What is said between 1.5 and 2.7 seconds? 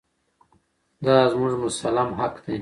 مسلم حق دی.